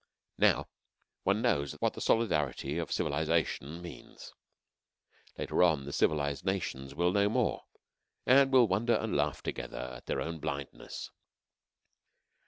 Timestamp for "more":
7.29-7.65